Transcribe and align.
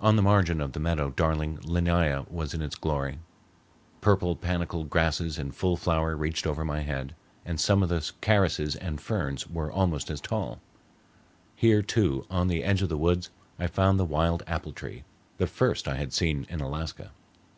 On 0.00 0.16
the 0.16 0.22
margin 0.22 0.58
of 0.62 0.72
the 0.72 0.80
meadow 0.80 1.10
darling 1.10 1.58
linnæa 1.58 2.26
was 2.30 2.54
in 2.54 2.62
its 2.62 2.76
glory; 2.76 3.18
purple 4.00 4.34
panicled 4.34 4.88
grasses 4.88 5.38
in 5.38 5.50
full 5.52 5.76
flower 5.76 6.16
reached 6.16 6.46
over 6.46 6.64
my 6.64 6.80
head, 6.80 7.14
and 7.44 7.60
some 7.60 7.82
of 7.82 7.90
the 7.90 8.10
carices 8.22 8.74
and 8.74 9.02
ferns 9.02 9.46
were 9.50 9.70
almost 9.70 10.08
as 10.10 10.18
tall. 10.22 10.62
Here, 11.54 11.82
too, 11.82 12.24
on 12.30 12.48
the 12.48 12.64
edge 12.64 12.80
of 12.80 12.88
the 12.88 12.96
woods 12.96 13.28
I 13.58 13.66
found 13.66 14.00
the 14.00 14.06
wild 14.06 14.42
apple 14.46 14.72
tree, 14.72 15.04
the 15.36 15.46
first 15.46 15.86
I 15.86 15.96
had 15.96 16.14
seen 16.14 16.46
in 16.48 16.62
Alaska. 16.62 17.10